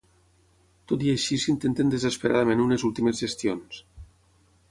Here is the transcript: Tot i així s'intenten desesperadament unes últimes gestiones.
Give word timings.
Tot 0.91 1.03
i 1.07 1.11
així 1.17 1.37
s'intenten 1.43 1.93
desesperadament 1.95 2.65
unes 2.65 2.87
últimes 2.91 3.23
gestiones. 3.27 3.83